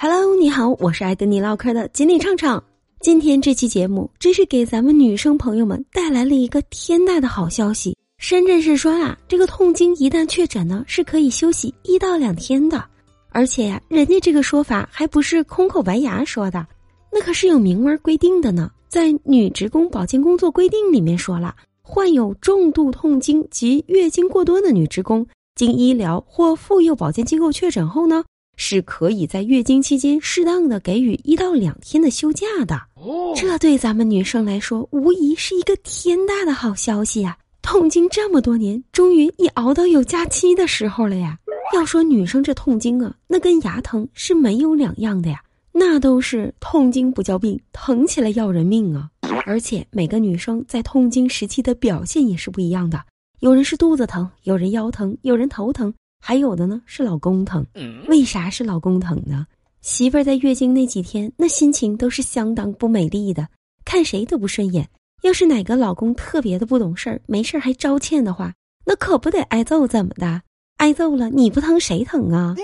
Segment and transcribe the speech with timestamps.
[0.00, 2.62] Hello，你好，我是爱跟你唠嗑的锦鲤畅畅。
[3.00, 7.96] 今天这期节目真是给咱们女生朋友们带来了一个天大的好消息。
[8.18, 12.84] 深圳市说啊，这个痛经一旦确诊呢，是可以休息一到两天的。
[13.30, 16.64] 而且呀，人家这个说法还不是空口白牙说的，
[17.12, 18.70] 那可是有明文规定的呢。
[18.86, 25.26] 在《女职工保健工作规定》里面说了，患有重度痛经及月经过多的女职工，
[25.56, 28.24] 经医疗或妇幼保健机构确诊后呢，
[28.58, 32.78] 是可以在月经期间适当的给予一到两天的休假的。
[33.34, 37.38] 这对咱们女生来说，无疑是一个天大的好消息呀！
[37.62, 41.38] 痛经这么多年，终于也熬到有假期的时候了呀！
[41.74, 45.40] 要说女生这痛经啊，那跟牙疼是没有两样的呀。
[45.70, 49.08] 那都是痛经不叫病，疼起来要人命啊！
[49.46, 53.00] 而且每个女生在痛经时期的表现也是不一样的，
[53.38, 57.66] 有人是肚子疼，有人腰疼，有人头疼，还有的呢是老公疼。
[58.08, 59.46] 为啥是老公疼呢？
[59.80, 63.48] 媳妇儿在月经那几天，那心情都是相当不美丽的，
[63.84, 64.88] 看谁都不顺眼。
[65.22, 68.52] 要是哪个老公特别的不懂事儿，没事儿还招欠的话，
[68.84, 69.86] 那可不得挨揍？
[69.86, 70.42] 怎么的？
[70.78, 72.54] 挨揍了你不疼谁疼啊？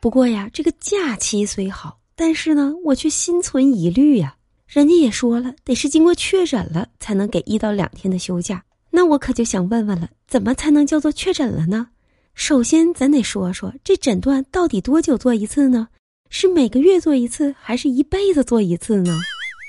[0.00, 1.98] 不过呀，这个假期虽好。
[2.14, 4.36] 但是呢，我却心存疑虑呀。
[4.66, 8.62] 人家也说了，得是经过确诊了才能给一到两天的休假。
[8.90, 11.88] 那我可就想问问了，怎么才能叫做确诊了呢？
[12.34, 15.88] 首先，咱得说说这诊断到底多久做一次呢？
[16.30, 19.18] 是每个月做一次，还是一辈子做一次呢？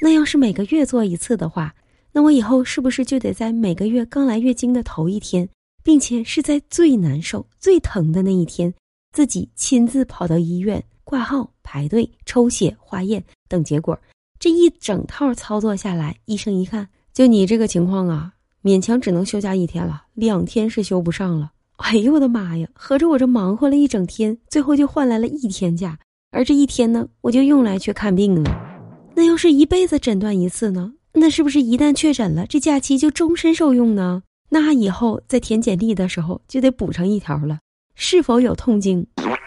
[0.02, 1.76] 那要是每个月做一次的话，
[2.14, 5.48] 那我以后是不是就得在每个月刚来月经的头一天，
[5.84, 8.74] 并且是在最难受、最疼的那一天，
[9.12, 10.84] 自己亲自跑到医院？
[11.04, 14.00] 挂号、排队、抽血、化验等结果，
[14.40, 21.52] 这一整套操作下来，医生一看，就你这个情况啊，勉强只能休假一天了，两天是休不上了。
[21.84, 22.68] 哎呦我的妈呀！
[22.74, 26.00] 合着我这忙活了一整天，最后就换来了一天假，
[26.32, 28.50] 而这一天呢，我就用来去看病了。
[29.14, 30.94] 那要是一辈子诊断一次呢？
[31.12, 34.24] 那是不是一旦确诊了，这假期就终身受用呢？
[34.50, 37.60] 那以后在填简历的时候就得补上一条了，
[37.96, 39.06] 是否有痛经？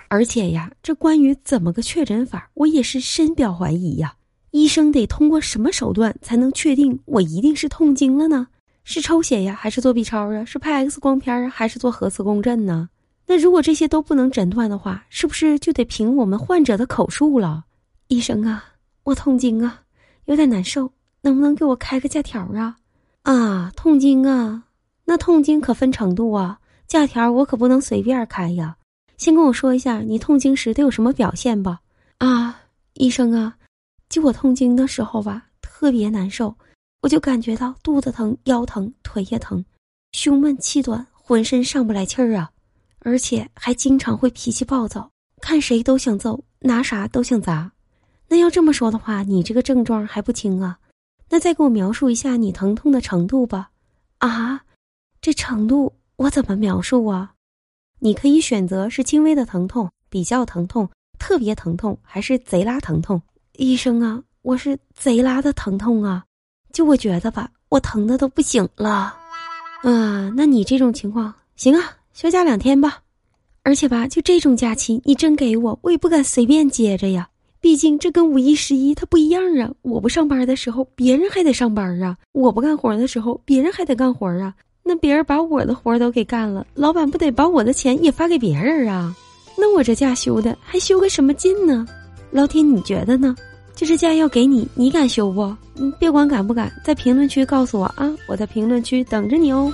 [0.09, 4.15] 而且呀，这关于怎么个确诊法，我也是深表怀疑呀。
[4.51, 8.49] 医生得通过什么手段才能确定我一定是痛经了呢？
[8.89, 10.45] 是抽血呀，还是做 B 超啊？
[10.45, 12.89] 是拍 X 光片啊，还是做核磁共振呢？
[13.27, 17.65] 那如果这些都不能诊断的话，是不是就得凭我们患者的口述了？
[18.07, 18.65] 医生啊，
[19.03, 19.83] 我痛经啊，
[20.27, 22.77] 有点难受，能不能给我开个假条啊？
[23.23, 24.63] 啊，痛经啊，
[25.05, 28.77] 那痛经可分程度啊，假条我可不能随便开呀。
[29.17, 31.81] 先跟我说一下，你痛经时都有什么表现吧？
[32.19, 32.57] 啊，
[32.95, 33.57] 医生啊，
[34.09, 36.57] 就我痛经的时候吧，特别难受，
[37.03, 39.65] 我就感觉到肚子疼、腰疼、腿也疼，
[40.13, 42.51] 胸闷气短，浑身上不来气儿啊，
[43.01, 47.71] 而且还经常会脾气暴躁，看谁都想揍，拿啥都想砸。
[48.29, 50.79] 那要这么说的话，你这个症状还不轻啊？
[51.29, 53.71] 那再给我描述一下你疼痛的程度吧？
[54.19, 54.65] 啊，
[55.21, 57.35] 这程度我怎么描述啊？
[58.01, 63.23] 你可以选择是轻微的疼痛、比较疼痛、特别疼痛，还是贼拉疼痛。
[63.53, 66.26] 医生啊，我是贼拉的疼痛啊！
[66.77, 69.17] 就我觉得吧，我疼的都不行了。
[69.83, 72.99] 啊，那你这种情况行啊，休假两天吧。
[73.63, 77.27] 而且吧，就这种假期，你真给我，我也不敢随便接着呀。
[77.63, 79.71] 毕竟这跟五一、十一它不一样啊。
[79.81, 84.53] 我不上班的时候，别人还得上班啊；我不干活的时候，别人还得干活啊。
[84.83, 89.17] 那别人把我的活都给干了，老板不得把我的钱也发给别人啊？
[89.57, 91.87] 那我这假休的还休个什么劲呢？
[92.31, 93.35] 老铁，你觉得呢？
[93.77, 95.55] 就这假要给你，你敢修不？
[95.75, 98.11] 你，别管敢不敢，在评论区告诉我啊！
[98.27, 99.71] 我在评论区等着你哦。